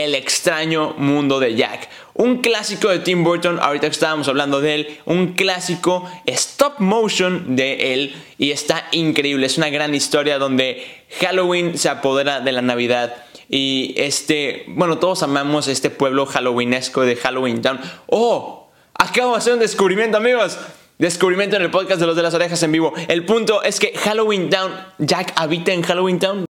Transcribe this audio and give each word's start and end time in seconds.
El 0.00 0.14
extraño 0.14 0.94
mundo 0.96 1.40
de 1.40 1.54
Jack. 1.56 1.90
Un 2.14 2.38
clásico 2.38 2.88
de 2.88 3.00
Tim 3.00 3.22
Burton, 3.22 3.58
ahorita 3.60 3.86
estábamos 3.86 4.28
hablando 4.28 4.62
de 4.62 4.74
él, 4.74 4.98
un 5.04 5.34
clásico 5.34 6.10
stop 6.24 6.78
motion 6.78 7.54
de 7.54 7.92
él 7.92 8.16
y 8.38 8.50
está 8.50 8.86
increíble, 8.92 9.44
es 9.44 9.58
una 9.58 9.68
gran 9.68 9.94
historia 9.94 10.38
donde 10.38 10.82
Halloween 11.20 11.76
se 11.76 11.90
apodera 11.90 12.40
de 12.40 12.50
la 12.50 12.62
Navidad 12.62 13.14
y 13.50 13.92
este, 13.98 14.64
bueno, 14.68 14.96
todos 14.96 15.22
amamos 15.22 15.68
este 15.68 15.90
pueblo 15.90 16.24
halloweenesco 16.24 17.02
de 17.02 17.16
Halloween 17.16 17.60
Town. 17.60 17.78
¡Oh! 18.06 18.70
Acabo 18.94 19.32
de 19.32 19.36
hacer 19.36 19.52
un 19.52 19.58
descubrimiento, 19.58 20.16
amigos. 20.16 20.56
Descubrimiento 20.96 21.56
en 21.56 21.62
el 21.62 21.70
podcast 21.70 22.00
de 22.00 22.06
los 22.06 22.16
de 22.16 22.22
las 22.22 22.32
orejas 22.32 22.62
en 22.62 22.72
vivo. 22.72 22.94
El 23.06 23.26
punto 23.26 23.62
es 23.62 23.78
que 23.78 23.92
Halloween 23.98 24.48
Town, 24.48 24.72
Jack 24.96 25.34
habita 25.36 25.74
en 25.74 25.82
Halloween 25.82 26.18
Town. 26.18 26.46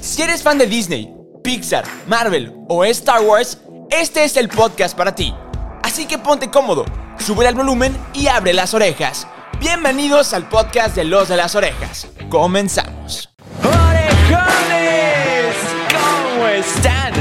Si 0.00 0.22
eres 0.22 0.42
fan 0.42 0.58
de 0.58 0.66
Disney, 0.66 1.13
Pixar, 1.44 1.84
Marvel 2.06 2.54
o 2.68 2.86
Star 2.86 3.20
Wars, 3.20 3.58
este 3.90 4.24
es 4.24 4.38
el 4.38 4.48
podcast 4.48 4.96
para 4.96 5.14
ti. 5.14 5.34
Así 5.82 6.06
que 6.06 6.16
ponte 6.16 6.50
cómodo, 6.50 6.86
sube 7.18 7.46
el 7.46 7.54
volumen 7.54 7.94
y 8.14 8.28
abre 8.28 8.54
las 8.54 8.72
orejas. 8.72 9.26
Bienvenidos 9.60 10.32
al 10.32 10.48
podcast 10.48 10.96
de 10.96 11.04
los 11.04 11.28
de 11.28 11.36
las 11.36 11.54
orejas. 11.54 12.08
Comenzamos. 12.30 13.28
¡Orejones! 13.62 15.54
¿Cómo 15.92 16.48
están? 16.48 17.12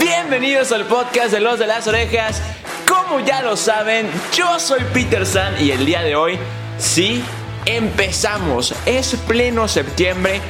Bienvenidos 0.00 0.72
al 0.72 0.86
podcast 0.86 1.30
de 1.30 1.38
los 1.38 1.60
de 1.60 1.68
las 1.68 1.86
orejas. 1.86 2.42
Como 2.88 3.20
ya 3.20 3.40
lo 3.40 3.56
saben, 3.56 4.10
yo 4.36 4.58
soy 4.58 4.80
Peter 4.92 5.24
San 5.24 5.64
y 5.64 5.70
el 5.70 5.86
día 5.86 6.02
de 6.02 6.16
hoy, 6.16 6.40
sí, 6.78 7.22
empezamos. 7.66 8.74
Es 8.84 9.14
pleno 9.28 9.68
septiembre 9.68 10.40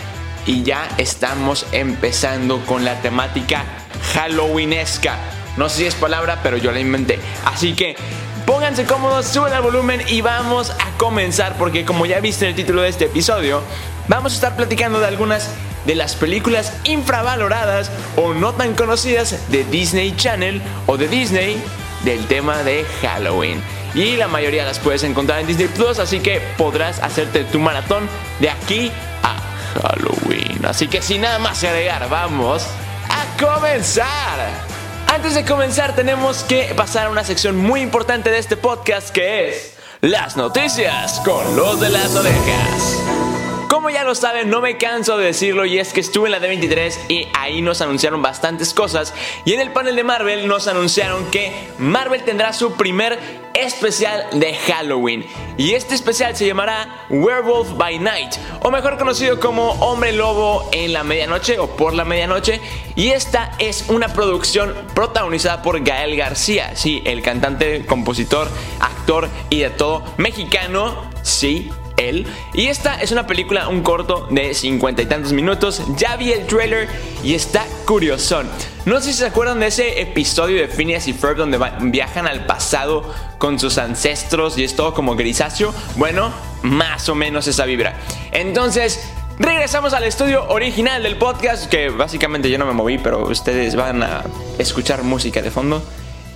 y 0.46 0.62
ya 0.62 0.88
estamos 0.98 1.66
empezando 1.72 2.64
con 2.66 2.84
la 2.84 3.00
temática 3.00 3.64
halloweenesca. 4.14 5.16
No 5.56 5.68
sé 5.68 5.76
si 5.78 5.86
es 5.86 5.94
palabra, 5.94 6.40
pero 6.42 6.56
yo 6.56 6.72
la 6.72 6.80
inventé. 6.80 7.18
Así 7.44 7.74
que 7.74 7.96
pónganse 8.46 8.84
cómodos, 8.84 9.26
suben 9.26 9.52
el 9.52 9.62
volumen 9.62 10.02
y 10.08 10.20
vamos 10.20 10.70
a 10.70 10.96
comenzar 10.98 11.56
porque 11.56 11.84
como 11.84 12.06
ya 12.06 12.20
viste 12.20 12.44
en 12.44 12.50
el 12.50 12.56
título 12.56 12.82
de 12.82 12.88
este 12.88 13.06
episodio, 13.06 13.62
vamos 14.08 14.32
a 14.32 14.34
estar 14.34 14.56
platicando 14.56 15.00
de 15.00 15.06
algunas 15.06 15.50
de 15.86 15.94
las 15.94 16.14
películas 16.14 16.72
infravaloradas 16.84 17.90
o 18.16 18.34
no 18.34 18.54
tan 18.54 18.74
conocidas 18.74 19.50
de 19.50 19.64
Disney 19.64 20.14
Channel 20.16 20.60
o 20.86 20.96
de 20.96 21.08
Disney 21.08 21.62
del 22.04 22.26
tema 22.26 22.62
de 22.62 22.84
Halloween. 23.02 23.62
Y 23.94 24.16
la 24.16 24.26
mayoría 24.26 24.64
las 24.64 24.80
puedes 24.80 25.04
encontrar 25.04 25.40
en 25.40 25.46
Disney 25.46 25.68
Plus, 25.68 25.98
así 26.00 26.18
que 26.18 26.40
podrás 26.58 27.00
hacerte 27.00 27.44
tu 27.44 27.60
maratón 27.60 28.08
de 28.40 28.50
aquí 28.50 28.90
Halloween. 29.82 30.64
Así 30.66 30.88
que 30.88 31.02
sin 31.02 31.22
nada 31.22 31.38
más 31.38 31.62
agregar, 31.64 32.08
vamos 32.08 32.66
a 33.08 33.42
comenzar. 33.42 34.74
Antes 35.06 35.34
de 35.34 35.44
comenzar 35.44 35.94
tenemos 35.94 36.42
que 36.44 36.74
pasar 36.76 37.06
a 37.06 37.10
una 37.10 37.24
sección 37.24 37.56
muy 37.56 37.80
importante 37.80 38.30
de 38.30 38.38
este 38.38 38.56
podcast 38.56 39.10
que 39.10 39.50
es 39.50 39.74
las 40.00 40.36
noticias 40.36 41.20
con 41.24 41.56
los 41.56 41.80
de 41.80 41.90
las 41.90 42.14
orejas. 42.16 43.03
Como 43.74 43.90
ya 43.90 44.04
lo 44.04 44.14
saben, 44.14 44.50
no 44.50 44.60
me 44.60 44.78
canso 44.78 45.18
de 45.18 45.26
decirlo 45.26 45.64
y 45.64 45.80
es 45.80 45.92
que 45.92 45.98
estuve 45.98 46.28
en 46.28 46.30
la 46.30 46.38
D23 46.38 46.96
y 47.08 47.26
ahí 47.34 47.60
nos 47.60 47.80
anunciaron 47.80 48.22
bastantes 48.22 48.72
cosas. 48.72 49.12
Y 49.44 49.52
en 49.52 49.58
el 49.58 49.72
panel 49.72 49.96
de 49.96 50.04
Marvel 50.04 50.46
nos 50.46 50.68
anunciaron 50.68 51.28
que 51.32 51.52
Marvel 51.78 52.22
tendrá 52.22 52.52
su 52.52 52.74
primer 52.74 53.18
especial 53.52 54.28
de 54.34 54.54
Halloween. 54.54 55.26
Y 55.56 55.72
este 55.72 55.96
especial 55.96 56.36
se 56.36 56.46
llamará 56.46 57.04
Werewolf 57.10 57.76
by 57.76 57.98
Night 57.98 58.36
o 58.62 58.70
mejor 58.70 58.96
conocido 58.96 59.40
como 59.40 59.72
Hombre 59.72 60.12
Lobo 60.12 60.68
en 60.70 60.92
la 60.92 61.02
medianoche 61.02 61.58
o 61.58 61.66
por 61.66 61.94
la 61.94 62.04
medianoche. 62.04 62.60
Y 62.94 63.08
esta 63.08 63.56
es 63.58 63.86
una 63.88 64.06
producción 64.06 64.72
protagonizada 64.94 65.62
por 65.62 65.82
Gael 65.82 66.14
García, 66.14 66.76
sí, 66.76 67.02
el 67.04 67.22
cantante, 67.22 67.84
compositor, 67.86 68.48
actor 68.78 69.28
y 69.50 69.62
de 69.62 69.70
todo 69.70 70.04
mexicano, 70.16 71.10
sí, 71.22 71.72
Y 72.52 72.66
esta 72.66 73.00
es 73.00 73.12
una 73.12 73.26
película, 73.26 73.68
un 73.68 73.82
corto 73.82 74.26
de 74.30 74.54
cincuenta 74.54 75.02
y 75.02 75.06
tantos 75.06 75.32
minutos. 75.32 75.82
Ya 75.96 76.16
vi 76.16 76.32
el 76.32 76.46
trailer 76.46 76.88
y 77.22 77.34
está 77.34 77.64
curiosón. 77.86 78.48
No 78.84 79.00
sé 79.00 79.12
si 79.12 79.18
se 79.18 79.26
acuerdan 79.26 79.60
de 79.60 79.68
ese 79.68 80.00
episodio 80.00 80.60
de 80.60 80.68
Phineas 80.68 81.08
y 81.08 81.12
Ferb 81.12 81.36
donde 81.36 81.58
viajan 81.80 82.26
al 82.26 82.46
pasado 82.46 83.12
con 83.38 83.58
sus 83.58 83.78
ancestros 83.78 84.58
y 84.58 84.64
es 84.64 84.76
todo 84.76 84.92
como 84.92 85.16
grisáceo. 85.16 85.74
Bueno, 85.96 86.32
más 86.62 87.08
o 87.08 87.14
menos 87.14 87.46
esa 87.46 87.64
vibra. 87.64 87.94
Entonces, 88.32 89.00
Regresamos 89.36 89.92
al 89.94 90.04
estudio 90.04 90.48
original 90.48 91.02
del 91.02 91.16
podcast, 91.16 91.68
que 91.68 91.88
básicamente 91.88 92.48
yo 92.48 92.56
no 92.56 92.66
me 92.66 92.72
moví, 92.72 92.98
pero 92.98 93.26
ustedes 93.26 93.74
van 93.74 94.04
a 94.04 94.22
escuchar 94.58 95.02
música 95.02 95.42
de 95.42 95.50
fondo. 95.50 95.82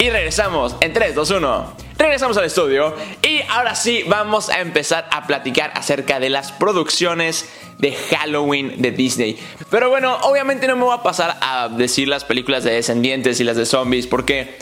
Y 0.00 0.10
regresamos 0.10 0.75
en 0.81 0.92
3, 0.92 1.15
2, 1.15 1.31
1. 1.31 1.88
Regresamos 1.98 2.36
al 2.36 2.44
estudio 2.44 2.94
y 3.22 3.41
ahora 3.48 3.75
sí 3.75 4.04
vamos 4.06 4.50
a 4.50 4.60
empezar 4.60 5.09
a 5.10 5.26
platicar 5.26 5.72
acerca 5.75 6.20
de 6.20 6.31
las 6.31 6.53
producciones 6.53 7.50
de 7.78 7.92
Halloween 7.92 8.81
de 8.81 8.92
Disney. 8.92 9.36
Pero 9.69 9.91
bueno, 9.91 10.16
obviamente 10.22 10.69
no 10.69 10.76
me 10.76 10.84
voy 10.84 10.97
a 10.97 11.03
pasar 11.03 11.36
a 11.41 11.69
decir 11.69 12.06
las 12.06 12.25
películas 12.25 12.62
de 12.62 12.70
descendientes 12.70 13.41
y 13.41 13.44
las 13.44 13.56
de 13.56 13.66
zombies 13.66 14.06
porque 14.06 14.56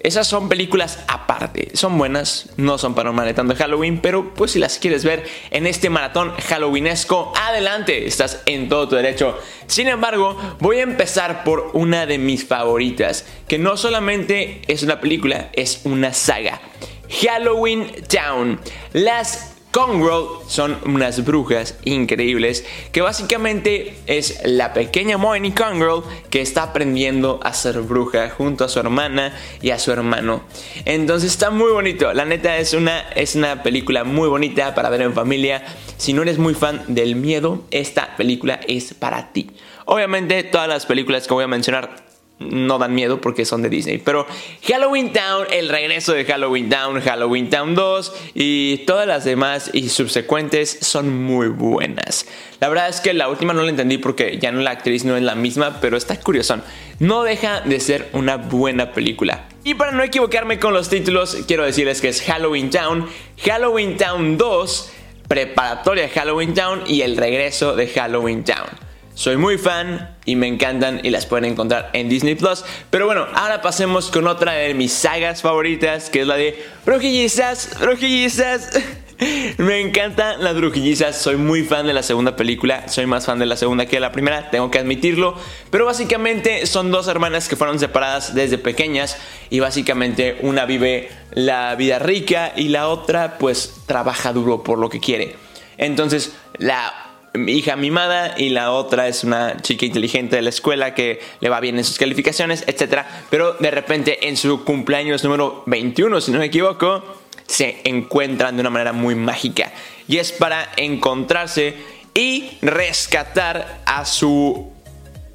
esas 0.00 0.26
son 0.26 0.48
películas 0.48 1.00
aparte. 1.08 1.70
Son 1.74 1.96
buenas, 1.98 2.50
no 2.56 2.78
son 2.78 2.94
para 2.94 3.10
un 3.10 3.16
maratón 3.16 3.54
Halloween, 3.54 4.00
pero 4.00 4.34
pues 4.34 4.52
si 4.52 4.58
las 4.58 4.78
quieres 4.78 5.04
ver 5.04 5.24
en 5.50 5.66
este 5.66 5.90
maratón 5.90 6.32
halloweenesco, 6.36 7.32
adelante, 7.34 8.06
estás 8.06 8.42
en 8.46 8.68
todo 8.68 8.88
tu 8.88 8.96
derecho. 8.96 9.38
Sin 9.66 9.88
embargo, 9.88 10.36
voy 10.60 10.78
a 10.78 10.82
empezar 10.82 11.44
por 11.44 11.70
una 11.72 12.06
de 12.06 12.18
mis 12.18 12.46
favoritas, 12.46 13.26
que 13.48 13.58
no 13.58 13.76
solamente 13.76 14.62
es 14.68 14.82
una 14.82 15.00
película, 15.00 15.50
es 15.54 15.80
una 15.84 16.12
saga. 16.12 16.60
Halloween 17.08 17.90
Town. 18.08 18.60
Las 18.92 19.55
Congrove 19.70 20.44
son 20.48 20.78
unas 20.86 21.24
brujas 21.24 21.76
increíbles 21.84 22.64
que 22.92 23.02
básicamente 23.02 23.98
es 24.06 24.40
la 24.44 24.72
pequeña 24.72 25.18
Moini 25.18 25.52
Congrove 25.52 26.06
que 26.30 26.40
está 26.40 26.62
aprendiendo 26.62 27.40
a 27.42 27.52
ser 27.52 27.82
bruja 27.82 28.30
junto 28.30 28.64
a 28.64 28.68
su 28.68 28.80
hermana 28.80 29.34
y 29.60 29.70
a 29.70 29.78
su 29.78 29.92
hermano. 29.92 30.44
Entonces 30.86 31.32
está 31.32 31.50
muy 31.50 31.72
bonito, 31.72 32.12
la 32.14 32.24
neta 32.24 32.56
es 32.56 32.72
una, 32.72 33.00
es 33.10 33.34
una 33.34 33.62
película 33.62 34.04
muy 34.04 34.28
bonita 34.28 34.74
para 34.74 34.88
ver 34.88 35.02
en 35.02 35.12
familia. 35.12 35.62
Si 35.98 36.12
no 36.14 36.22
eres 36.22 36.38
muy 36.38 36.54
fan 36.54 36.82
del 36.88 37.16
miedo, 37.16 37.64
esta 37.70 38.16
película 38.16 38.60
es 38.66 38.94
para 38.94 39.32
ti. 39.32 39.50
Obviamente 39.84 40.42
todas 40.42 40.68
las 40.68 40.86
películas 40.86 41.26
que 41.26 41.34
voy 41.34 41.44
a 41.44 41.48
mencionar 41.48 42.05
no 42.38 42.78
dan 42.78 42.94
miedo 42.94 43.20
porque 43.20 43.44
son 43.44 43.62
de 43.62 43.68
Disney. 43.68 43.98
Pero 43.98 44.26
Halloween 44.66 45.12
Town, 45.12 45.46
el 45.50 45.68
regreso 45.68 46.12
de 46.12 46.24
Halloween 46.24 46.68
Town, 46.68 47.00
Halloween 47.00 47.48
Town 47.48 47.74
2 47.74 48.14
y 48.34 48.78
todas 48.86 49.06
las 49.06 49.24
demás 49.24 49.70
y 49.72 49.88
subsecuentes 49.88 50.78
son 50.82 51.24
muy 51.24 51.48
buenas. 51.48 52.26
La 52.60 52.68
verdad 52.68 52.88
es 52.88 53.00
que 53.00 53.14
la 53.14 53.28
última 53.28 53.52
no 53.52 53.62
la 53.62 53.70
entendí 53.70 53.98
porque 53.98 54.38
ya 54.38 54.52
no 54.52 54.60
la 54.60 54.72
actriz 54.72 55.04
no 55.04 55.16
es 55.16 55.22
la 55.22 55.34
misma, 55.34 55.80
pero 55.80 55.96
está 55.96 56.18
curioso. 56.20 56.58
No 56.98 57.22
deja 57.22 57.60
de 57.62 57.80
ser 57.80 58.08
una 58.12 58.36
buena 58.36 58.92
película. 58.92 59.48
Y 59.64 59.74
para 59.74 59.92
no 59.92 60.02
equivocarme 60.02 60.58
con 60.58 60.72
los 60.72 60.88
títulos, 60.88 61.38
quiero 61.46 61.64
decirles 61.64 62.00
que 62.00 62.08
es 62.08 62.22
Halloween 62.22 62.70
Town, 62.70 63.06
Halloween 63.44 63.96
Town 63.96 64.38
2, 64.38 64.92
preparatoria 65.26 66.08
Halloween 66.08 66.54
Town 66.54 66.82
y 66.86 67.02
el 67.02 67.16
regreso 67.16 67.74
de 67.74 67.88
Halloween 67.88 68.44
Town. 68.44 68.85
Soy 69.16 69.38
muy 69.38 69.56
fan 69.56 70.14
y 70.26 70.36
me 70.36 70.46
encantan 70.46 71.00
y 71.02 71.08
las 71.08 71.24
pueden 71.24 71.46
encontrar 71.46 71.88
en 71.94 72.10
Disney 72.10 72.34
Plus. 72.34 72.66
Pero 72.90 73.06
bueno, 73.06 73.26
ahora 73.32 73.62
pasemos 73.62 74.10
con 74.10 74.26
otra 74.26 74.52
de 74.52 74.74
mis 74.74 74.92
sagas 74.92 75.40
favoritas, 75.40 76.10
que 76.10 76.20
es 76.20 76.26
la 76.26 76.36
de 76.36 76.62
Brujillizas, 76.84 77.80
Brujillizas. 77.80 78.78
Me 79.56 79.80
encantan 79.80 80.44
las 80.44 80.54
brujillizas, 80.54 81.16
soy 81.16 81.36
muy 81.36 81.62
fan 81.64 81.86
de 81.86 81.94
la 81.94 82.02
segunda 82.02 82.36
película, 82.36 82.86
soy 82.88 83.06
más 83.06 83.24
fan 83.24 83.38
de 83.38 83.46
la 83.46 83.56
segunda 83.56 83.86
que 83.86 83.96
de 83.96 84.00
la 84.00 84.12
primera, 84.12 84.50
tengo 84.50 84.70
que 84.70 84.78
admitirlo, 84.78 85.34
pero 85.70 85.86
básicamente 85.86 86.66
son 86.66 86.90
dos 86.90 87.08
hermanas 87.08 87.48
que 87.48 87.56
fueron 87.56 87.78
separadas 87.78 88.34
desde 88.34 88.58
pequeñas 88.58 89.16
y 89.48 89.60
básicamente 89.60 90.36
una 90.42 90.66
vive 90.66 91.08
la 91.32 91.74
vida 91.76 91.98
rica 91.98 92.52
y 92.54 92.68
la 92.68 92.88
otra 92.88 93.38
pues 93.38 93.76
trabaja 93.86 94.34
duro 94.34 94.62
por 94.62 94.78
lo 94.78 94.90
que 94.90 95.00
quiere. 95.00 95.36
Entonces 95.78 96.36
la 96.58 97.05
hija 97.46 97.76
mimada 97.76 98.34
y 98.36 98.50
la 98.50 98.72
otra 98.72 99.08
es 99.08 99.24
una 99.24 99.56
chica 99.60 99.86
inteligente 99.86 100.36
de 100.36 100.42
la 100.42 100.50
escuela 100.50 100.94
que 100.94 101.20
le 101.40 101.48
va 101.48 101.60
bien 101.60 101.78
en 101.78 101.84
sus 101.84 101.98
calificaciones, 101.98 102.64
etc. 102.66 103.02
Pero 103.30 103.54
de 103.54 103.70
repente 103.70 104.28
en 104.28 104.36
su 104.36 104.64
cumpleaños 104.64 105.24
número 105.24 105.62
21, 105.66 106.20
si 106.20 106.32
no 106.32 106.38
me 106.38 106.46
equivoco, 106.46 107.02
se 107.46 107.80
encuentran 107.84 108.56
de 108.56 108.60
una 108.60 108.70
manera 108.70 108.92
muy 108.92 109.14
mágica. 109.14 109.72
Y 110.08 110.18
es 110.18 110.32
para 110.32 110.70
encontrarse 110.76 111.76
y 112.14 112.58
rescatar 112.62 113.82
a 113.84 114.04
su 114.04 114.72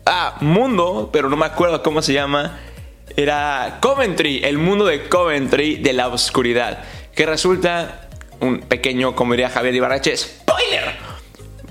ah, 0.06 0.38
mundo, 0.42 1.09
pero 1.12 1.30
no 1.30 1.38
me 1.38 1.45
acuerdo 1.45 1.83
cómo 1.83 2.01
se 2.01 2.13
llama. 2.13 2.59
Era 3.15 3.80
Coventry, 3.81 4.42
el 4.44 4.57
mundo 4.57 4.86
de 4.86 5.07
Coventry 5.07 5.77
de 5.77 5.94
la 5.94 6.07
oscuridad. 6.07 6.83
Que 7.13 7.25
resulta 7.25 8.09
un 8.39 8.62
pequeño, 8.62 9.15
como 9.15 9.33
diría 9.33 9.50
Javier 9.50 9.75
Ibarrache, 9.75 10.15
spoiler 10.18 10.90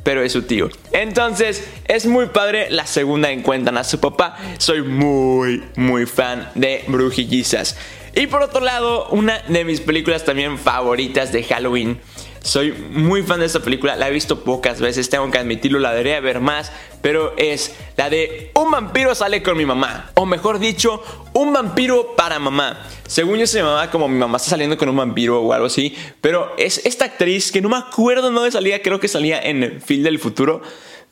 pero 0.02 0.22
es 0.22 0.32
su 0.32 0.42
tío. 0.42 0.70
Entonces, 0.92 1.64
es 1.86 2.06
muy 2.06 2.26
padre. 2.26 2.68
La 2.70 2.86
segunda 2.86 3.30
encuentran 3.30 3.76
a 3.78 3.84
su 3.84 4.00
papá. 4.00 4.36
Soy 4.58 4.82
muy, 4.82 5.62
muy 5.76 6.06
fan 6.06 6.50
de 6.54 6.84
Brujillizas. 6.86 7.76
Y 8.14 8.26
por 8.26 8.42
otro 8.42 8.60
lado, 8.60 9.08
una 9.10 9.38
de 9.48 9.64
mis 9.64 9.80
películas 9.80 10.24
también 10.24 10.58
favoritas 10.58 11.32
de 11.32 11.44
Halloween 11.44 12.00
soy 12.42 12.72
muy 12.72 13.22
fan 13.22 13.40
de 13.40 13.46
esta 13.46 13.60
película, 13.60 13.96
la 13.96 14.08
he 14.08 14.12
visto 14.12 14.44
pocas 14.44 14.80
veces, 14.80 15.10
tengo 15.10 15.30
que 15.30 15.38
admitirlo, 15.38 15.78
la 15.78 15.90
debería 15.90 16.20
ver 16.20 16.40
más, 16.40 16.72
pero 17.02 17.34
es 17.36 17.74
la 17.96 18.08
de 18.08 18.50
Un 18.54 18.70
vampiro 18.70 19.14
sale 19.14 19.42
con 19.42 19.56
mi 19.56 19.66
mamá, 19.66 20.10
o 20.14 20.26
mejor 20.26 20.58
dicho, 20.58 21.02
Un 21.32 21.52
vampiro 21.52 22.14
para 22.16 22.38
mamá. 22.38 22.86
Según 23.06 23.38
yo 23.38 23.46
se 23.46 23.58
llamaba 23.58 23.90
como 23.90 24.08
mi 24.08 24.18
mamá 24.18 24.38
está 24.38 24.50
saliendo 24.50 24.78
con 24.78 24.88
un 24.88 24.96
vampiro 24.96 25.40
o 25.42 25.52
algo 25.52 25.66
así, 25.66 25.94
pero 26.20 26.54
es 26.56 26.84
esta 26.86 27.04
actriz 27.04 27.52
que 27.52 27.60
no 27.60 27.68
me 27.68 27.76
acuerdo 27.76 28.30
dónde 28.30 28.50
salía, 28.50 28.82
creo 28.82 29.00
que 29.00 29.08
salía 29.08 29.40
en 29.40 29.80
Phil 29.86 30.02
del 30.02 30.18
Futuro, 30.18 30.62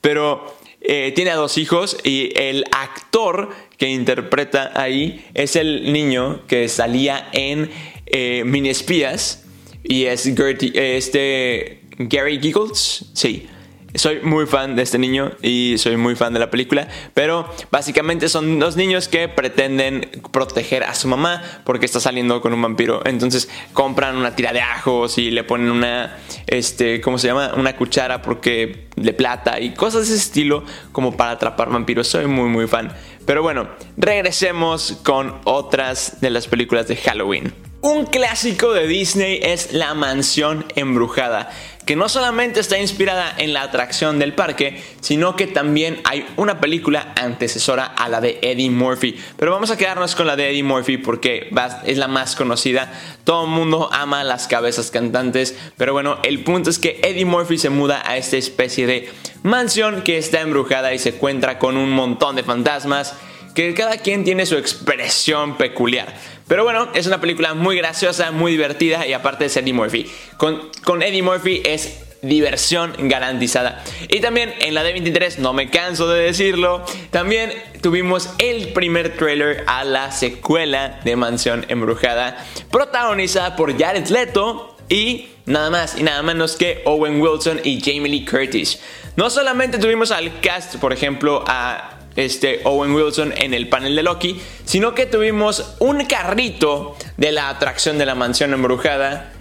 pero 0.01 0.57
eh, 0.81 1.13
tiene 1.15 1.31
a 1.31 1.37
dos 1.37 1.59
hijos 1.59 1.99
y 2.05 2.33
el 2.37 2.65
actor 2.71 3.51
que 3.77 3.89
interpreta 3.89 4.73
ahí 4.75 5.27
es 5.35 5.57
el 5.57 5.93
niño 5.93 6.47
que 6.47 6.69
salía 6.69 7.29
en 7.33 7.71
eh, 8.07 8.45
Mini 8.47 8.71
Espías 8.71 9.45
y 9.83 10.05
es 10.05 10.27
este 10.27 11.83
Gary 11.99 12.41
Giggles, 12.41 13.07
sí. 13.15 13.49
Soy 13.95 14.21
muy 14.21 14.47
fan 14.47 14.77
de 14.77 14.83
este 14.83 14.99
niño 14.99 15.33
y 15.41 15.77
soy 15.79 15.97
muy 15.97 16.15
fan 16.15 16.35
de 16.35 16.39
la 16.39 16.51
película, 16.51 16.89
pero 17.15 17.49
básicamente 17.71 18.29
son 18.29 18.59
dos 18.59 18.77
niños 18.77 19.09
que 19.09 19.29
pretenden 19.29 20.11
proteger 20.31 20.85
a 20.85 20.95
su 20.95 21.09
mamá 21.09 21.43
porque 21.65 21.87
está 21.87 21.99
saliendo 21.99 22.43
con 22.43 22.53
un 22.53 22.61
vampiro. 22.61 23.01
Entonces 23.07 23.49
compran 23.73 24.17
una 24.17 24.37
tira 24.37 24.53
de 24.53 24.61
ajos 24.61 25.17
y 25.17 25.31
le 25.31 25.43
ponen 25.43 25.71
una, 25.71 26.19
este, 26.47 27.01
¿cómo 27.01 27.17
se 27.19 27.29
llama? 27.29 27.55
Una 27.57 27.77
cuchara 27.77 28.21
porque 28.21 28.89
de 28.95 29.13
plata 29.15 29.59
y 29.59 29.73
cosas 29.73 30.07
de 30.07 30.15
ese 30.15 30.23
estilo 30.23 30.65
como 30.93 31.17
para 31.17 31.33
atrapar 31.33 31.71
vampiros. 31.71 32.09
Soy 32.09 32.27
muy 32.27 32.51
muy 32.51 32.69
fan. 32.69 32.93
Pero 33.25 33.43
bueno, 33.43 33.71
regresemos 33.97 35.01
con 35.03 35.35
otras 35.45 36.21
de 36.21 36.29
las 36.29 36.47
películas 36.47 36.89
de 36.89 36.97
Halloween. 36.97 37.68
Un 37.81 38.07
clásico 38.07 38.73
de 38.73 38.89
Disney 38.89 39.39
es 39.41 39.73
La 39.73 39.95
Mansión 39.95 40.67
Embrujada, 40.75 41.49
que 41.87 41.95
no 41.95 42.09
solamente 42.09 42.59
está 42.59 42.77
inspirada 42.77 43.33
en 43.39 43.53
la 43.53 43.63
atracción 43.63 44.19
del 44.19 44.35
parque, 44.35 44.83
sino 45.01 45.37
que 45.37 45.47
también 45.47 46.01
hay 46.03 46.27
una 46.37 46.59
película 46.59 47.13
antecesora 47.15 47.85
a 47.85 48.09
la 48.09 48.21
de 48.21 48.41
Eddie 48.43 48.71
Murphy. 48.71 49.17
Pero 49.37 49.53
vamos 49.53 49.71
a 49.71 49.77
quedarnos 49.77 50.17
con 50.17 50.27
la 50.27 50.35
de 50.35 50.51
Eddie 50.51 50.65
Murphy 50.65 50.99
porque 50.99 51.51
es 51.85 51.99
la 51.99 52.09
más 52.09 52.35
conocida. 52.35 52.93
Todo 53.23 53.45
el 53.45 53.51
mundo 53.51 53.89
ama 53.93 54.25
las 54.25 54.49
cabezas 54.49 54.91
cantantes, 54.91 55.57
pero 55.77 55.93
bueno, 55.93 56.19
el 56.25 56.43
punto 56.43 56.71
es 56.71 56.81
que 56.81 56.99
Eddie 57.05 57.27
Murphy 57.27 57.59
se 57.59 57.71
muda 57.71 58.03
a 58.05 58.17
esta 58.17 58.37
especie 58.37 58.89
de 58.89 59.09
mansión 59.45 60.03
que 60.03 60.19
está 60.19 60.41
embrujada 60.41 60.93
y 60.95 60.99
se 60.99 61.11
encuentra 61.11 61.61
con 61.61 61.77
un 61.77 61.93
montón 61.93 62.35
de 62.35 62.43
fantasmas 62.43 63.15
que 63.55 63.75
cada 63.75 63.99
quien 63.99 64.25
tiene 64.25 64.47
su 64.47 64.57
expresión 64.57 65.57
peculiar. 65.57 66.15
Pero 66.49 66.65
bueno, 66.65 66.89
es 66.95 67.07
una 67.07 67.21
película 67.21 67.55
muy 67.55 67.77
graciosa, 67.77 68.31
muy 68.31 68.53
divertida 68.53 69.07
y 69.07 69.13
aparte 69.13 69.49
de 69.49 69.61
Eddie 69.61 69.73
Murphy. 69.75 70.11
Con, 70.37 70.71
con 70.83 71.03
Eddie 71.03 71.23
Murphy 71.23 71.63
es 71.65 72.05
diversión 72.23 72.95
garantizada. 72.99 73.83
Y 74.09 74.21
también 74.21 74.55
en 74.61 74.75
la 74.75 74.85
D23, 74.85 75.39
no 75.39 75.53
me 75.53 75.71
canso 75.71 76.09
de 76.09 76.25
decirlo, 76.25 76.85
también 77.11 77.53
tuvimos 77.81 78.31
el 78.39 78.73
primer 78.73 79.17
trailer 79.17 79.65
a 79.67 79.85
la 79.85 80.11
secuela 80.11 81.01
de 81.05 81.17
Mansión 81.17 81.65
Embrujada, 81.69 82.45
protagonizada 82.71 83.57
por 83.57 83.79
Jared 83.79 84.09
Leto 84.09 84.77
y 84.89 85.29
nada 85.47 85.71
más 85.71 85.99
y 85.99 86.03
nada 86.03 86.23
menos 86.23 86.57
que 86.57 86.83
Owen 86.87 87.21
Wilson 87.21 87.61
y 87.63 87.81
Jamie 87.81 88.09
Lee 88.09 88.25
Curtis. 88.25 88.81
No 89.17 89.31
solamente 89.31 89.79
tuvimos 89.79 90.11
al 90.11 90.41
cast, 90.41 90.77
por 90.77 90.93
ejemplo, 90.93 91.45
a 91.47 91.98
este, 92.19 92.61
Owen 92.65 92.93
Wilson 92.93 93.33
en 93.37 93.55
el 93.55 93.69
panel 93.69 93.95
de 93.95 94.03
Loki, 94.03 94.41
sino 94.65 94.93
que 94.95 95.07
tuvimos 95.07 95.77
un 95.79 96.05
carrito 96.05 96.97
de 97.17 97.31
la 97.31 97.49
atracción 97.49 97.97
de 97.97 98.07
la 98.07 98.17
mansión 98.17 98.53
embrujada 98.53 99.33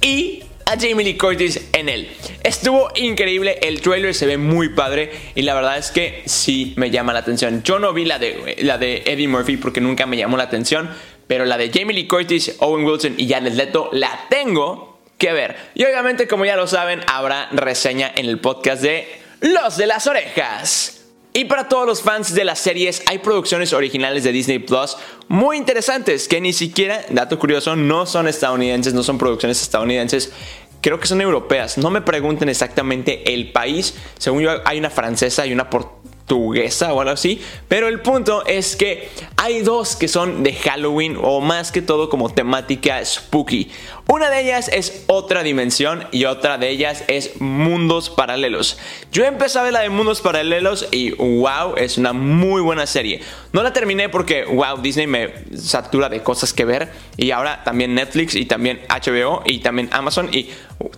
y 0.00 0.42
a 0.64 0.72
Jamie 0.72 1.04
Lee 1.04 1.16
Curtis 1.16 1.68
en 1.72 1.88
él. 1.88 2.10
Estuvo 2.42 2.90
increíble, 2.96 3.60
el 3.62 3.80
trailer 3.80 4.12
se 4.12 4.26
ve 4.26 4.38
muy 4.38 4.70
padre 4.70 5.12
y 5.36 5.42
la 5.42 5.54
verdad 5.54 5.78
es 5.78 5.92
que 5.92 6.24
sí 6.26 6.74
me 6.76 6.90
llama 6.90 7.12
la 7.12 7.20
atención. 7.20 7.62
Yo 7.62 7.78
no 7.78 7.92
vi 7.92 8.04
la 8.04 8.18
de, 8.18 8.56
la 8.62 8.76
de 8.76 9.04
Eddie 9.06 9.28
Murphy 9.28 9.56
porque 9.56 9.80
nunca 9.80 10.06
me 10.06 10.16
llamó 10.16 10.36
la 10.36 10.42
atención, 10.42 10.90
pero 11.28 11.44
la 11.44 11.56
de 11.56 11.70
Jamie 11.72 11.94
Lee 11.94 12.08
Curtis, 12.08 12.56
Owen 12.58 12.84
Wilson 12.84 13.14
y 13.16 13.28
Janet 13.28 13.54
Leto 13.54 13.88
la 13.92 14.26
tengo 14.28 14.98
que 15.16 15.32
ver. 15.32 15.56
Y 15.76 15.84
obviamente, 15.84 16.26
como 16.26 16.44
ya 16.44 16.56
lo 16.56 16.66
saben, 16.66 17.00
habrá 17.06 17.48
reseña 17.52 18.10
en 18.16 18.26
el 18.26 18.40
podcast 18.40 18.82
de 18.82 19.06
Los 19.40 19.76
de 19.76 19.86
las 19.86 20.08
Orejas. 20.08 20.95
Y 21.36 21.44
para 21.44 21.68
todos 21.68 21.86
los 21.86 22.00
fans 22.00 22.32
de 22.32 22.44
las 22.44 22.58
series, 22.58 23.02
hay 23.04 23.18
producciones 23.18 23.74
originales 23.74 24.24
de 24.24 24.32
Disney 24.32 24.58
Plus 24.58 24.96
muy 25.28 25.58
interesantes 25.58 26.28
que 26.28 26.40
ni 26.40 26.54
siquiera, 26.54 27.04
dato 27.10 27.38
curioso, 27.38 27.76
no 27.76 28.06
son 28.06 28.26
estadounidenses, 28.26 28.94
no 28.94 29.02
son 29.02 29.18
producciones 29.18 29.60
estadounidenses. 29.60 30.32
Creo 30.80 30.98
que 30.98 31.06
son 31.06 31.20
europeas. 31.20 31.76
No 31.76 31.90
me 31.90 32.00
pregunten 32.00 32.48
exactamente 32.48 33.34
el 33.34 33.52
país. 33.52 33.96
Según 34.16 34.44
yo, 34.44 34.50
hay 34.64 34.78
una 34.78 34.88
francesa 34.88 35.44
y 35.44 35.52
una 35.52 35.68
portuguesa 35.68 36.94
o 36.94 37.02
algo 37.02 37.12
así. 37.12 37.42
Pero 37.68 37.88
el 37.88 38.00
punto 38.00 38.46
es 38.46 38.74
que 38.74 39.10
hay 39.36 39.60
dos 39.60 39.94
que 39.94 40.08
son 40.08 40.42
de 40.42 40.54
Halloween 40.54 41.18
o 41.20 41.42
más 41.42 41.70
que 41.70 41.82
todo 41.82 42.08
como 42.08 42.30
temática 42.30 43.04
spooky. 43.04 43.70
Una 44.08 44.30
de 44.30 44.40
ellas 44.40 44.70
es 44.72 45.02
otra 45.08 45.42
dimensión 45.42 46.06
y 46.12 46.26
otra 46.26 46.58
de 46.58 46.68
ellas 46.68 47.02
es 47.08 47.40
mundos 47.40 48.08
paralelos. 48.08 48.78
Yo 49.10 49.24
empecé 49.24 49.58
a 49.58 49.64
ver 49.64 49.72
la 49.72 49.80
de 49.80 49.88
mundos 49.88 50.20
paralelos 50.20 50.86
y 50.92 51.10
wow, 51.10 51.74
es 51.76 51.98
una 51.98 52.12
muy 52.12 52.60
buena 52.60 52.86
serie. 52.86 53.20
No 53.52 53.64
la 53.64 53.72
terminé 53.72 54.08
porque 54.08 54.44
wow, 54.44 54.80
Disney 54.80 55.08
me 55.08 55.32
satura 55.56 56.08
de 56.08 56.22
cosas 56.22 56.52
que 56.52 56.64
ver 56.64 56.92
y 57.16 57.32
ahora 57.32 57.64
también 57.64 57.96
Netflix 57.96 58.36
y 58.36 58.44
también 58.44 58.80
HBO 58.88 59.42
y 59.44 59.58
también 59.58 59.88
Amazon 59.90 60.28
y 60.32 60.50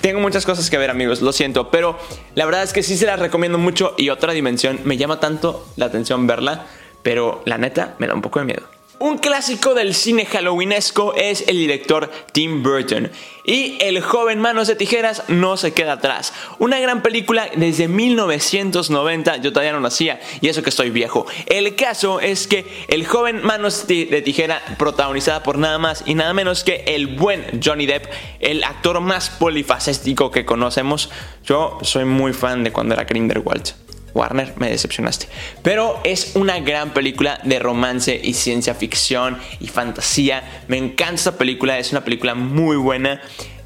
tengo 0.02 0.20
muchas 0.20 0.44
cosas 0.44 0.68
que 0.68 0.76
ver 0.76 0.90
amigos, 0.90 1.22
lo 1.22 1.32
siento, 1.32 1.70
pero 1.70 1.98
la 2.34 2.44
verdad 2.44 2.62
es 2.62 2.74
que 2.74 2.82
sí 2.82 2.98
se 2.98 3.06
las 3.06 3.18
recomiendo 3.18 3.56
mucho 3.56 3.94
y 3.96 4.10
otra 4.10 4.34
dimensión 4.34 4.80
me 4.84 4.98
llama 4.98 5.18
tanto 5.18 5.66
la 5.76 5.86
atención 5.86 6.26
verla, 6.26 6.66
pero 7.02 7.40
la 7.46 7.56
neta 7.56 7.94
me 7.98 8.06
da 8.06 8.12
un 8.12 8.20
poco 8.20 8.38
de 8.40 8.44
miedo. 8.44 8.77
Un 9.00 9.18
clásico 9.18 9.74
del 9.74 9.94
cine 9.94 10.26
halloweenesco 10.26 11.14
es 11.14 11.44
el 11.46 11.56
director 11.56 12.10
Tim 12.32 12.64
Burton. 12.64 13.12
Y 13.44 13.78
El 13.80 14.00
joven 14.00 14.40
Manos 14.40 14.66
de 14.66 14.74
Tijeras 14.74 15.22
no 15.28 15.56
se 15.56 15.72
queda 15.72 15.92
atrás. 15.92 16.32
Una 16.58 16.80
gran 16.80 17.00
película 17.00 17.48
desde 17.54 17.86
1990, 17.86 19.36
yo 19.36 19.52
todavía 19.52 19.72
no 19.72 19.78
nacía 19.78 20.18
y 20.40 20.48
eso 20.48 20.64
que 20.64 20.70
estoy 20.70 20.90
viejo. 20.90 21.26
El 21.46 21.76
caso 21.76 22.18
es 22.18 22.48
que 22.48 22.66
El 22.88 23.06
joven 23.06 23.40
Manos 23.44 23.86
de 23.86 24.20
Tijera, 24.22 24.60
protagonizada 24.78 25.44
por 25.44 25.58
nada 25.58 25.78
más 25.78 26.02
y 26.04 26.16
nada 26.16 26.34
menos 26.34 26.64
que 26.64 26.82
el 26.88 27.06
buen 27.06 27.60
Johnny 27.64 27.86
Depp, 27.86 28.06
el 28.40 28.64
actor 28.64 29.00
más 29.00 29.30
polifacético 29.30 30.32
que 30.32 30.44
conocemos. 30.44 31.08
Yo 31.44 31.78
soy 31.82 32.04
muy 32.04 32.32
fan 32.32 32.64
de 32.64 32.72
cuando 32.72 32.94
era 32.94 33.04
Grindelwald. 33.04 33.87
Warner, 34.18 34.54
me 34.56 34.68
decepcionaste. 34.68 35.26
Pero 35.62 36.00
es 36.02 36.34
una 36.34 36.58
gran 36.58 36.92
película 36.92 37.40
de 37.44 37.58
romance 37.60 38.20
y 38.22 38.34
ciencia 38.34 38.74
ficción 38.74 39.38
y 39.60 39.68
fantasía. 39.68 40.64
Me 40.66 40.76
encanta 40.76 41.14
esta 41.14 41.38
película, 41.38 41.78
es 41.78 41.92
una 41.92 42.02
película 42.02 42.34
muy 42.34 42.76
buena. 42.76 43.20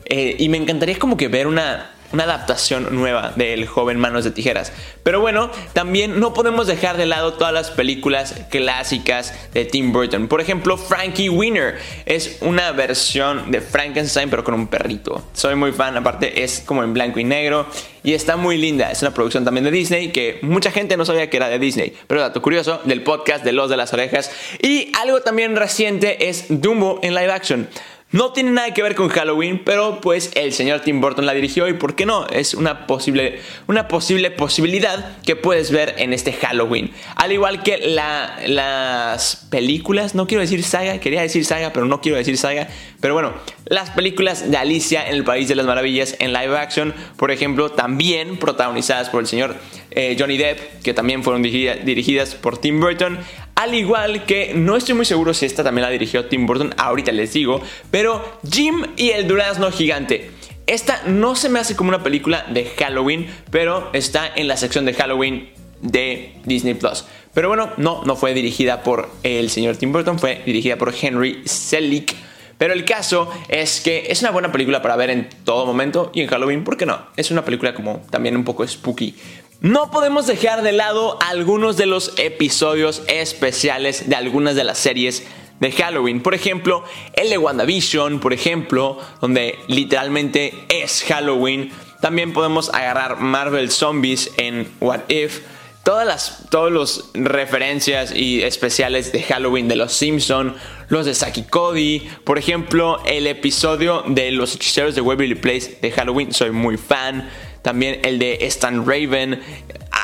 Eh, 0.05 0.37
y 0.39 0.49
me 0.51 0.59
encantaría 0.59 0.99
como 0.99 1.17
que 1.17 1.29
ver 1.29 1.47
una 1.47 1.92
una 2.13 2.25
adaptación 2.25 2.89
nueva 2.91 3.33
del 3.37 3.67
joven 3.67 3.99
Manos 3.99 4.25
de 4.25 4.31
Tijeras. 4.31 4.73
Pero 5.03 5.21
bueno, 5.21 5.51
también 5.73 6.21
no 6.21 6.35
podemos 6.35 6.67
dejar 6.67 6.97
de 6.97 7.07
lado 7.07 7.35
todas 7.35 7.53
las 7.53 7.71
películas 7.71 8.35
clásicas 8.51 9.35
de 9.53 9.65
Tim 9.65 9.93
Burton. 9.93 10.29
Por 10.29 10.41
ejemplo, 10.41 10.77
Frankie 10.77 11.29
Winner 11.29 11.79
es 12.07 12.39
una 12.41 12.73
versión 12.73 13.51
de 13.51 13.61
Frankenstein 13.61 14.31
pero 14.31 14.45
con 14.45 14.55
un 14.55 14.67
perrito. 14.67 15.23
Soy 15.33 15.55
muy 15.55 15.73
fan, 15.73 15.97
aparte 15.97 16.43
es 16.43 16.63
como 16.65 16.83
en 16.83 16.95
blanco 16.95 17.21
y 17.21 17.25
negro 17.25 17.67
y 18.03 18.15
está 18.15 18.37
muy 18.37 18.57
linda. 18.57 18.91
Es 18.91 19.03
una 19.03 19.15
producción 19.15 19.45
también 19.45 19.65
de 19.65 19.71
Disney 19.71 20.11
que 20.11 20.39
mucha 20.43 20.71
gente 20.71 20.97
no 20.97 21.05
sabía 21.05 21.31
que 21.31 21.37
era 21.37 21.49
de 21.49 21.59
Disney. 21.59 21.95
Pero 22.07 22.21
dato 22.21 22.43
curioso 22.43 22.81
del 22.85 23.03
podcast 23.03 23.45
de 23.45 23.53
Los 23.53 23.71
de 23.71 23.77
las 23.77 23.93
Orejas. 23.93 24.31
Y 24.61 24.93
algo 25.01 25.21
también 25.21 25.57
reciente 25.57 26.29
es 26.29 26.47
Dumbo 26.49 27.01
en 27.03 27.15
live 27.15 27.33
action. 27.33 27.69
No 28.13 28.35
tiene 28.35 28.51
nada 28.51 28.75
que 28.75 28.83
ver 28.83 28.95
con 28.95 29.09
Halloween, 29.09 29.63
pero 29.65 30.03
pues 30.03 30.33
el 30.35 30.53
señor 30.53 30.81
Tim 30.81 31.01
Burton 31.01 31.25
la 31.25 31.33
dirigió 31.33 31.67
y 31.69 31.73
por 31.73 31.97
qué 31.97 32.05
no, 32.05 32.27
es 32.27 32.53
una 32.53 32.87
posible, 32.87 33.41
una 33.69 33.89
posible 33.89 34.31
posibilidad 34.31 35.17
que 35.23 35.35
puedes 35.35 35.71
ver 35.71 35.95
en 35.97 36.13
este 36.13 36.35
Halloween. 36.35 36.91
Al 37.17 37.33
igual 37.33 37.63
que 37.63 37.79
las 37.79 39.47
películas, 39.51 40.15
no 40.15 40.27
quiero 40.27 40.43
decir 40.43 40.63
saga, 40.63 40.99
quería 41.01 41.23
decir 41.23 41.47
saga, 41.47 41.73
pero 41.73 41.87
no 41.87 42.03
quiero 42.03 42.19
decir 42.19 42.37
saga, 42.37 42.69
pero 43.01 43.15
bueno, 43.15 43.33
las 43.65 43.89
películas 43.89 44.51
de 44.51 44.59
Alicia 44.59 45.07
en 45.09 45.15
el 45.15 45.25
País 45.25 45.49
de 45.49 45.55
las 45.55 45.65
Maravillas 45.65 46.15
en 46.19 46.35
live 46.35 46.59
action, 46.59 46.95
por 47.17 47.31
ejemplo, 47.31 47.71
también 47.71 48.37
protagonizadas 48.37 49.09
por 49.09 49.23
el 49.23 49.27
señor 49.27 49.57
eh, 49.91 50.17
Johnny 50.19 50.37
Depp, 50.37 50.83
que 50.83 50.93
también 50.93 51.23
fueron 51.23 51.43
dirigidas 51.43 52.35
por 52.35 52.59
Tim 52.59 52.79
Burton. 52.79 53.19
Al 53.63 53.77
igual 53.77 54.25
que 54.27 54.55
no 54.55 54.77
estoy 54.77 54.97
muy 54.97 55.05
seguro 55.05 55.33
si 55.33 55.47
esta 55.47 55.63
también 55.63 55.85
la 55.85 55.91
dirigió 55.91 56.25
Tim 56.25 56.47
Burton, 56.47 56.75
ahorita 56.77 57.13
les 57.13 57.33
digo, 57.33 57.63
pero 57.93 58.41
Jim 58.51 58.85
y 58.97 59.11
el 59.11 59.29
durazno 59.29 59.71
gigante. 59.71 60.33
Esta 60.67 61.03
no 61.07 61.37
se 61.37 61.49
me 61.49 61.61
hace 61.61 61.77
como 61.77 61.91
una 61.91 62.03
película 62.03 62.45
de 62.51 62.65
Halloween, 62.77 63.29
pero 63.53 63.89
está 63.93 64.27
en 64.35 64.49
la 64.49 64.57
sección 64.57 64.85
de 64.85 64.95
Halloween 64.95 65.51
de 65.81 66.41
Disney 66.45 66.75
Plus. 66.75 67.05
Pero 67.35 67.47
bueno, 67.47 67.71
no, 67.77 68.03
no 68.03 68.17
fue 68.17 68.35
dirigida 68.35 68.83
por 68.83 69.09
el 69.23 69.49
señor 69.49 69.77
Tim 69.77 69.93
Burton, 69.93 70.19
fue 70.19 70.43
dirigida 70.45 70.77
por 70.77 70.93
Henry 71.01 71.43
Selick. 71.45 72.17
Pero 72.59 72.75
el 72.75 72.85
caso 72.85 73.29
es 73.49 73.81
que 73.81 74.07
es 74.09 74.23
una 74.23 74.33
buena 74.33 74.51
película 74.51 74.83
para 74.83 74.97
ver 74.97 75.11
en 75.11 75.29
todo 75.45 75.67
momento 75.67 76.11
y 76.15 76.21
en 76.21 76.29
Halloween, 76.29 76.65
¿por 76.65 76.77
qué 76.77 76.87
no? 76.87 77.07
Es 77.17 77.31
una 77.31 77.45
película 77.45 77.75
como 77.75 78.03
también 78.11 78.37
un 78.37 78.45
poco 78.45 78.67
spooky. 78.67 79.15
No 79.63 79.93
podemos 79.93 80.27
dejar 80.27 80.63
de 80.63 80.73
lado 80.73 81.19
algunos 81.21 81.77
de 81.77 81.87
los 81.87 82.15
episodios 82.17 83.05
especiales 83.07 84.09
de 84.09 84.17
algunas 84.17 84.57
de 84.57 84.65
las 84.65 84.77
series 84.77 85.23
de 85.61 85.71
Halloween. 85.71 86.21
Por 86.21 86.35
ejemplo, 86.35 86.83
el 87.13 87.31
de 87.31 87.39
WandaVision, 87.39 88.19
por 88.19 88.33
ejemplo, 88.33 88.99
donde 89.21 89.61
literalmente 89.69 90.53
es 90.69 91.05
Halloween. 91.05 91.71
También 92.01 92.33
podemos 92.33 92.71
agarrar 92.75 93.21
Marvel 93.21 93.71
Zombies 93.71 94.33
en 94.37 94.69
What 94.81 95.03
If 95.09 95.43
todas 95.85 96.07
las 96.07 96.49
todos 96.51 96.71
los 96.71 97.11
referencias 97.15 98.15
y 98.15 98.43
especiales 98.43 99.13
de 99.13 99.23
Halloween 99.23 99.69
de 99.69 99.77
los 99.77 99.93
Simpson, 99.93 100.57
los 100.89 101.07
de 101.07 101.15
Saki 101.15 101.43
Cody, 101.45 102.09
por 102.25 102.39
ejemplo, 102.39 103.01
el 103.05 103.29
episodio 103.29 104.03
de 104.07 104.31
los 104.33 104.55
hechiceros 104.57 104.95
de 104.97 105.01
Waverly 105.01 105.37
Place 105.37 105.79
de 105.81 105.93
Halloween, 105.93 106.33
soy 106.33 106.51
muy 106.51 106.77
fan. 106.77 107.31
También 107.63 108.01
el 108.05 108.19
de 108.19 108.39
Stan 108.47 108.87
Raven. 108.87 109.41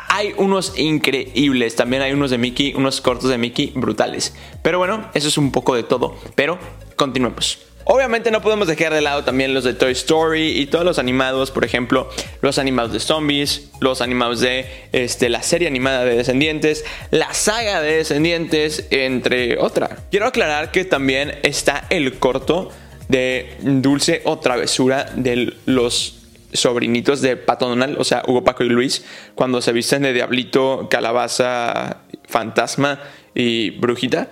Hay 0.09 0.33
unos 0.37 0.77
increíbles, 0.77 1.75
también 1.75 2.01
hay 2.01 2.13
unos 2.13 2.31
de 2.31 2.37
Mickey, 2.37 2.73
unos 2.73 2.99
cortos 3.01 3.29
de 3.29 3.37
Mickey 3.37 3.71
brutales. 3.75 4.33
Pero 4.63 4.79
bueno, 4.79 5.09
eso 5.13 5.27
es 5.27 5.37
un 5.37 5.51
poco 5.51 5.75
de 5.75 5.83
todo, 5.83 6.17
pero 6.35 6.57
continuemos. 6.95 7.69
Obviamente 7.91 8.29
no 8.29 8.41
podemos 8.43 8.67
dejar 8.67 8.93
de 8.93 9.01
lado 9.01 9.23
también 9.23 9.55
los 9.55 9.63
de 9.63 9.73
Toy 9.73 9.93
Story 9.93 10.59
y 10.59 10.67
todos 10.67 10.85
los 10.85 10.99
animados, 10.99 11.49
por 11.49 11.65
ejemplo, 11.65 12.07
los 12.39 12.59
animados 12.59 12.93
de 12.93 12.99
zombies, 12.99 13.71
los 13.79 14.01
animados 14.01 14.41
de 14.41 14.67
este, 14.91 15.27
la 15.27 15.41
serie 15.41 15.67
animada 15.67 16.05
de 16.05 16.15
Descendientes, 16.15 16.85
la 17.09 17.33
saga 17.33 17.81
de 17.81 17.95
Descendientes, 17.95 18.85
entre 18.91 19.57
otra. 19.57 19.97
Quiero 20.11 20.27
aclarar 20.27 20.69
que 20.69 20.85
también 20.85 21.39
está 21.41 21.87
el 21.89 22.19
corto 22.19 22.69
de 23.07 23.57
Dulce 23.61 24.21
o 24.23 24.37
Travesura 24.37 25.11
de 25.15 25.55
los 25.65 26.18
sobrinitos 26.53 27.21
de 27.21 27.37
Pato 27.37 27.67
Donald, 27.67 27.97
o 27.99 28.03
sea, 28.03 28.23
Hugo, 28.27 28.43
Paco 28.43 28.63
y 28.63 28.69
Luis, 28.69 29.05
cuando 29.35 29.61
se 29.61 29.71
visten 29.71 30.03
de 30.03 30.13
diablito, 30.13 30.87
calabaza, 30.89 32.01
fantasma 32.27 32.99
y 33.35 33.71
brujita. 33.71 34.29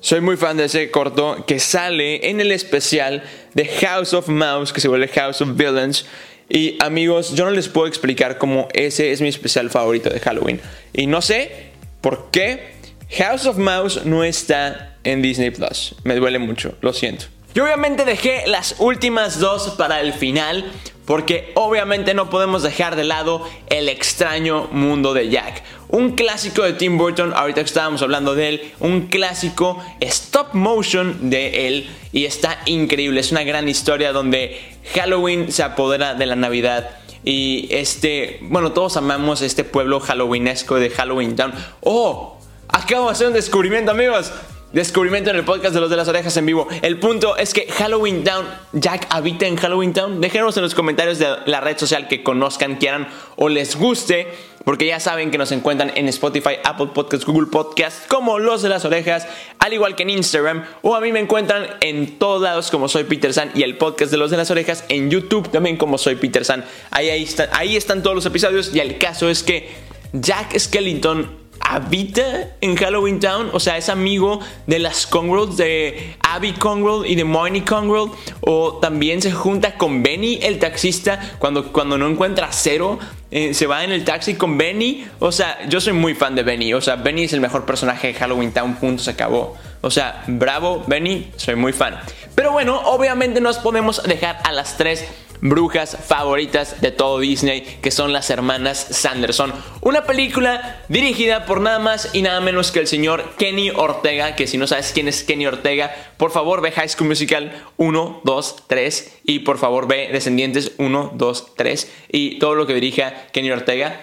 Soy 0.00 0.20
muy 0.20 0.36
fan 0.36 0.58
de 0.58 0.64
ese 0.64 0.90
corto 0.90 1.44
que 1.46 1.58
sale 1.58 2.28
en 2.28 2.40
el 2.40 2.52
especial 2.52 3.22
de 3.54 3.66
House 3.66 4.12
of 4.12 4.28
Mouse, 4.28 4.72
que 4.72 4.80
se 4.80 4.88
vuelve 4.88 5.08
House 5.08 5.40
of 5.40 5.56
Villains. 5.56 6.04
Y 6.48 6.76
amigos, 6.80 7.34
yo 7.34 7.46
no 7.46 7.50
les 7.52 7.68
puedo 7.68 7.86
explicar 7.86 8.36
cómo 8.36 8.68
ese 8.74 9.12
es 9.12 9.22
mi 9.22 9.28
especial 9.28 9.70
favorito 9.70 10.10
de 10.10 10.20
Halloween. 10.20 10.60
Y 10.92 11.06
no 11.06 11.22
sé 11.22 11.70
por 12.02 12.30
qué 12.30 12.74
House 13.12 13.46
of 13.46 13.56
Mouse 13.56 14.04
no 14.04 14.24
está 14.24 14.96
en 15.04 15.22
Disney 15.22 15.50
Plus. 15.50 15.94
Me 16.04 16.14
duele 16.16 16.38
mucho, 16.38 16.76
lo 16.82 16.92
siento. 16.92 17.26
Yo 17.54 17.62
obviamente 17.62 18.04
dejé 18.04 18.48
las 18.48 18.74
últimas 18.80 19.38
dos 19.38 19.70
para 19.78 20.00
el 20.00 20.12
final 20.12 20.64
porque 21.06 21.52
obviamente 21.54 22.12
no 22.12 22.28
podemos 22.28 22.64
dejar 22.64 22.96
de 22.96 23.04
lado 23.04 23.48
el 23.68 23.88
extraño 23.88 24.66
mundo 24.72 25.14
de 25.14 25.28
Jack. 25.28 25.62
Un 25.88 26.16
clásico 26.16 26.62
de 26.62 26.72
Tim 26.72 26.98
Burton, 26.98 27.32
ahorita 27.32 27.60
estábamos 27.60 28.02
hablando 28.02 28.34
de 28.34 28.48
él, 28.48 28.72
un 28.80 29.06
clásico 29.06 29.80
stop 30.00 30.54
motion 30.54 31.30
de 31.30 31.68
él 31.68 31.90
y 32.10 32.24
está 32.24 32.58
increíble, 32.66 33.20
es 33.20 33.30
una 33.30 33.44
gran 33.44 33.68
historia 33.68 34.12
donde 34.12 34.60
Halloween 34.92 35.52
se 35.52 35.62
apodera 35.62 36.14
de 36.14 36.26
la 36.26 36.34
Navidad. 36.34 36.90
Y 37.22 37.68
este, 37.70 38.40
bueno, 38.42 38.72
todos 38.72 38.96
amamos 38.96 39.42
este 39.42 39.62
pueblo 39.62 40.00
halloweenesco 40.00 40.74
de 40.74 40.90
Halloween 40.90 41.36
Town. 41.36 41.54
¡Oh! 41.82 42.40
Acabo 42.66 43.06
de 43.06 43.12
hacer 43.12 43.28
un 43.28 43.32
descubrimiento, 43.34 43.92
amigos 43.92 44.32
descubrimiento 44.74 45.30
en 45.30 45.36
el 45.36 45.44
podcast 45.44 45.72
de 45.72 45.80
los 45.80 45.88
de 45.88 45.96
las 45.96 46.08
orejas 46.08 46.36
en 46.36 46.46
vivo. 46.46 46.66
El 46.82 46.98
punto 46.98 47.36
es 47.36 47.54
que 47.54 47.70
Halloween 47.70 48.24
Town, 48.24 48.44
Jack 48.72 49.06
habita 49.08 49.46
en 49.46 49.56
Halloween 49.56 49.92
Town. 49.92 50.20
Déjenos 50.20 50.56
en 50.56 50.64
los 50.64 50.74
comentarios 50.74 51.20
de 51.20 51.28
la 51.46 51.60
red 51.60 51.78
social 51.78 52.08
que 52.08 52.24
conozcan, 52.24 52.76
quieran 52.76 53.08
o 53.36 53.48
les 53.48 53.76
guste. 53.76 54.26
Porque 54.64 54.86
ya 54.86 54.98
saben 54.98 55.30
que 55.30 55.36
nos 55.36 55.52
encuentran 55.52 55.92
en 55.94 56.08
Spotify, 56.08 56.54
Apple 56.64 56.88
Podcasts, 56.94 57.26
Google 57.26 57.48
Podcasts, 57.52 58.06
como 58.08 58.38
los 58.38 58.62
de 58.62 58.70
las 58.70 58.84
orejas, 58.86 59.28
al 59.58 59.74
igual 59.74 59.94
que 59.94 60.04
en 60.04 60.10
Instagram. 60.10 60.64
O 60.80 60.96
a 60.96 61.00
mí 61.00 61.12
me 61.12 61.20
encuentran 61.20 61.66
en 61.80 62.18
todos 62.18 62.42
lados 62.42 62.70
como 62.70 62.88
soy 62.88 63.04
Peter 63.04 63.32
San 63.32 63.52
y 63.54 63.62
el 63.62 63.76
podcast 63.76 64.10
de 64.10 64.16
los 64.16 64.30
de 64.30 64.38
las 64.38 64.50
orejas 64.50 64.84
en 64.88 65.10
YouTube 65.10 65.50
también 65.50 65.76
como 65.76 65.98
soy 65.98 66.16
Peter 66.16 66.44
San. 66.44 66.64
Ahí, 66.90 67.10
están, 67.22 67.48
ahí 67.52 67.76
están 67.76 68.02
todos 68.02 68.16
los 68.16 68.26
episodios 68.26 68.74
y 68.74 68.80
el 68.80 68.98
caso 68.98 69.28
es 69.28 69.42
que 69.42 69.68
Jack 70.14 70.58
Skellington 70.58 71.43
habita 71.60 72.50
en 72.60 72.76
Halloween 72.76 73.20
Town, 73.20 73.50
o 73.52 73.60
sea, 73.60 73.76
es 73.76 73.88
amigo 73.88 74.40
de 74.66 74.78
las 74.78 75.06
Congrove, 75.06 75.56
de 75.56 76.16
Abby 76.20 76.52
Congrove 76.52 77.08
y 77.08 77.14
de 77.14 77.24
Mooney 77.24 77.62
Congrove, 77.62 78.12
o 78.40 78.74
también 78.74 79.22
se 79.22 79.32
junta 79.32 79.76
con 79.76 80.02
Benny, 80.02 80.38
el 80.42 80.58
taxista, 80.58 81.36
cuando, 81.38 81.72
cuando 81.72 81.98
no 81.98 82.08
encuentra 82.08 82.48
cero, 82.52 82.98
eh, 83.30 83.54
se 83.54 83.66
va 83.66 83.82
en 83.82 83.92
el 83.92 84.04
taxi 84.04 84.34
con 84.34 84.56
Benny, 84.58 85.06
o 85.18 85.32
sea, 85.32 85.66
yo 85.68 85.80
soy 85.80 85.92
muy 85.92 86.14
fan 86.14 86.34
de 86.34 86.42
Benny, 86.42 86.74
o 86.74 86.80
sea, 86.80 86.96
Benny 86.96 87.24
es 87.24 87.32
el 87.32 87.40
mejor 87.40 87.64
personaje 87.64 88.08
de 88.08 88.14
Halloween 88.14 88.52
Town, 88.52 88.74
punto, 88.76 89.02
se 89.02 89.10
acabó. 89.10 89.56
O 89.80 89.90
sea, 89.90 90.24
bravo, 90.26 90.82
Benny, 90.86 91.30
soy 91.36 91.56
muy 91.56 91.74
fan. 91.74 92.00
Pero 92.34 92.52
bueno, 92.52 92.80
obviamente 92.86 93.42
nos 93.42 93.58
podemos 93.58 94.02
dejar 94.04 94.38
a 94.42 94.50
las 94.50 94.78
tres 94.78 95.04
brujas 95.40 95.96
favoritas 96.06 96.80
de 96.80 96.90
todo 96.90 97.18
Disney, 97.18 97.62
que 97.82 97.90
son 97.90 98.12
las 98.12 98.30
hermanas 98.30 98.78
Sanderson. 98.90 99.52
Una 99.80 100.04
película 100.04 100.82
dirigida 100.88 101.46
por 101.46 101.60
nada 101.60 101.78
más 101.78 102.10
y 102.14 102.22
nada 102.22 102.40
menos 102.40 102.72
que 102.72 102.80
el 102.80 102.86
señor 102.86 103.34
Kenny 103.36 103.70
Ortega, 103.70 104.36
que 104.36 104.46
si 104.46 104.58
no 104.58 104.66
sabes 104.66 104.92
quién 104.92 105.08
es 105.08 105.22
Kenny 105.22 105.46
Ortega, 105.46 105.94
por 106.16 106.30
favor 106.30 106.60
ve 106.60 106.72
High 106.72 106.88
School 106.88 107.08
Musical 107.08 107.52
1, 107.76 108.20
2, 108.24 108.56
3 108.66 109.18
y 109.24 109.40
por 109.40 109.58
favor 109.58 109.86
ve 109.86 110.08
Descendientes 110.12 110.72
1, 110.78 111.12
2, 111.14 111.54
3 111.56 111.92
y 112.10 112.38
todo 112.38 112.54
lo 112.54 112.66
que 112.66 112.74
dirija 112.74 113.26
Kenny 113.32 113.50
Ortega. 113.50 114.02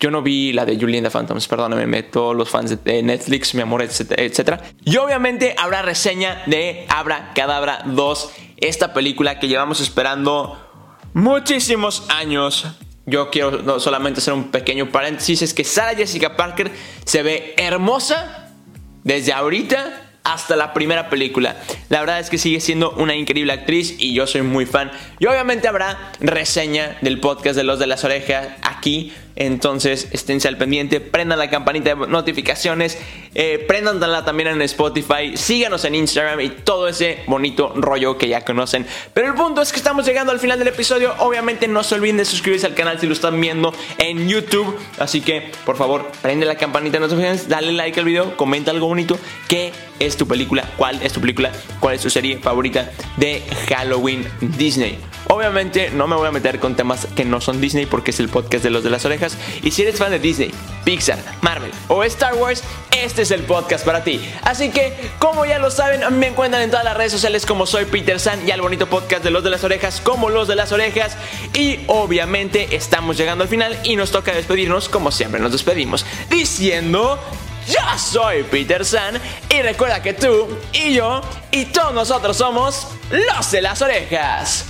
Yo 0.00 0.10
no 0.10 0.22
vi 0.22 0.54
la 0.54 0.64
de 0.64 0.78
Julian 0.80 1.04
the 1.04 1.10
Phantoms, 1.10 1.46
perdóname, 1.46 2.02
todos 2.04 2.34
los 2.34 2.48
fans 2.48 2.82
de 2.82 3.02
Netflix, 3.02 3.54
mi 3.54 3.60
amor, 3.60 3.82
etcétera, 3.82 4.22
etcétera. 4.22 4.62
Y 4.82 4.96
obviamente 4.96 5.54
habrá 5.58 5.82
reseña 5.82 6.42
de 6.46 6.86
Abra 6.88 7.32
Cadabra 7.34 7.82
2 7.84 8.32
esta 8.56 8.94
película 8.94 9.38
que 9.38 9.46
llevamos 9.46 9.78
esperando 9.82 10.58
muchísimos 11.12 12.06
años. 12.08 12.66
Yo 13.04 13.28
quiero 13.28 13.78
solamente 13.78 14.20
hacer 14.20 14.32
un 14.32 14.50
pequeño 14.50 14.90
paréntesis, 14.90 15.42
es 15.42 15.52
que 15.52 15.64
Sarah 15.64 15.94
Jessica 15.94 16.34
Parker 16.34 16.70
se 17.04 17.22
ve 17.22 17.54
hermosa 17.58 18.48
desde 19.04 19.34
ahorita 19.34 20.06
hasta 20.24 20.56
la 20.56 20.72
primera 20.72 21.10
película. 21.10 21.56
La 21.88 22.00
verdad 22.00 22.20
es 22.20 22.30
que 22.30 22.38
sigue 22.38 22.60
siendo 22.60 22.92
una 22.92 23.14
increíble 23.14 23.52
actriz 23.52 23.96
y 23.98 24.14
yo 24.14 24.26
soy 24.26 24.42
muy 24.42 24.66
fan. 24.66 24.90
Y 25.18 25.26
obviamente 25.26 25.68
habrá 25.68 26.12
reseña 26.20 26.98
del 27.00 27.20
podcast 27.20 27.56
de 27.56 27.64
Los 27.64 27.78
de 27.78 27.86
las 27.86 28.04
Orejas 28.04 28.48
aquí. 28.80 29.12
Entonces 29.36 30.08
esténse 30.10 30.48
al 30.48 30.58
pendiente, 30.58 31.00
prendan 31.00 31.38
la 31.38 31.48
campanita 31.48 31.94
de 31.94 32.06
notificaciones, 32.08 32.98
eh, 33.34 33.64
prendanla 33.66 34.22
también 34.24 34.48
en 34.48 34.60
Spotify, 34.62 35.34
síganos 35.34 35.84
en 35.86 35.94
Instagram 35.94 36.40
y 36.40 36.50
todo 36.50 36.88
ese 36.88 37.20
bonito 37.26 37.72
rollo 37.74 38.18
que 38.18 38.28
ya 38.28 38.44
conocen. 38.44 38.86
Pero 39.14 39.28
el 39.28 39.34
punto 39.34 39.62
es 39.62 39.72
que 39.72 39.78
estamos 39.78 40.04
llegando 40.04 40.32
al 40.32 40.40
final 40.40 40.58
del 40.58 40.68
episodio. 40.68 41.14
Obviamente 41.20 41.68
no 41.68 41.82
se 41.82 41.94
olviden 41.94 42.18
de 42.18 42.24
suscribirse 42.26 42.66
al 42.66 42.74
canal 42.74 43.00
si 43.00 43.06
lo 43.06 43.14
están 43.14 43.40
viendo 43.40 43.72
en 43.96 44.28
YouTube. 44.28 44.76
Así 44.98 45.22
que 45.22 45.50
por 45.64 45.76
favor, 45.76 46.10
prende 46.20 46.44
la 46.44 46.56
campanita 46.56 46.98
de 46.98 47.00
notificaciones, 47.00 47.48
dale 47.48 47.72
like 47.72 47.98
al 47.98 48.06
video, 48.06 48.36
comenta 48.36 48.70
algo 48.72 48.88
bonito. 48.88 49.18
¿Qué 49.48 49.72
es 50.00 50.16
tu 50.16 50.26
película? 50.26 50.64
¿Cuál 50.76 51.00
es 51.02 51.12
tu 51.12 51.20
película? 51.20 51.52
¿Cuál 51.80 51.94
es 51.94 52.02
tu 52.02 52.10
serie 52.10 52.38
favorita 52.38 52.90
de 53.16 53.42
Halloween 53.68 54.26
Disney? 54.40 54.98
Obviamente 55.30 55.90
no 55.90 56.08
me 56.08 56.16
voy 56.16 56.26
a 56.26 56.32
meter 56.32 56.58
con 56.58 56.74
temas 56.74 57.06
que 57.14 57.24
no 57.24 57.40
son 57.40 57.60
Disney 57.60 57.86
porque 57.86 58.10
es 58.10 58.18
el 58.18 58.28
podcast 58.28 58.64
de 58.64 58.70
los 58.70 58.82
de 58.82 58.90
las 58.90 59.04
orejas. 59.04 59.38
Y 59.62 59.70
si 59.70 59.82
eres 59.82 59.96
fan 59.96 60.10
de 60.10 60.18
Disney, 60.18 60.52
Pixar, 60.82 61.18
Marvel 61.40 61.70
o 61.86 62.02
Star 62.02 62.34
Wars, 62.34 62.64
este 62.90 63.22
es 63.22 63.30
el 63.30 63.44
podcast 63.44 63.84
para 63.84 64.02
ti. 64.02 64.20
Así 64.42 64.70
que, 64.70 64.92
como 65.20 65.46
ya 65.46 65.60
lo 65.60 65.70
saben, 65.70 66.02
me 66.18 66.26
encuentran 66.26 66.64
en 66.64 66.70
todas 66.70 66.84
las 66.84 66.96
redes 66.96 67.12
sociales 67.12 67.46
como 67.46 67.64
soy 67.64 67.84
Peter 67.84 68.18
San 68.18 68.46
y 68.46 68.50
al 68.50 68.60
bonito 68.60 68.88
podcast 68.88 69.22
de 69.22 69.30
los 69.30 69.44
de 69.44 69.50
las 69.50 69.62
orejas 69.62 70.00
como 70.00 70.30
los 70.30 70.48
de 70.48 70.56
las 70.56 70.72
orejas. 70.72 71.16
Y 71.54 71.78
obviamente 71.86 72.74
estamos 72.74 73.16
llegando 73.16 73.44
al 73.44 73.48
final 73.48 73.78
y 73.84 73.94
nos 73.94 74.10
toca 74.10 74.32
despedirnos 74.32 74.88
como 74.88 75.12
siempre 75.12 75.40
nos 75.40 75.52
despedimos 75.52 76.04
diciendo... 76.28 77.18
Yo 77.68 77.98
soy 77.98 78.42
Peter 78.44 78.84
San 78.84 79.20
y 79.48 79.62
recuerda 79.62 80.02
que 80.02 80.14
tú 80.14 80.48
y 80.72 80.94
yo 80.94 81.20
y 81.52 81.66
todos 81.66 81.92
nosotros 81.92 82.38
somos 82.38 82.88
los 83.10 83.50
de 83.52 83.62
las 83.62 83.80
orejas. 83.82 84.69